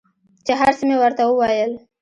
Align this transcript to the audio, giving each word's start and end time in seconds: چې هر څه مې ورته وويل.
چې 0.45 0.53
هر 0.59 0.71
څه 0.77 0.83
مې 0.87 0.95
ورته 0.99 1.21
وويل. 1.25 1.71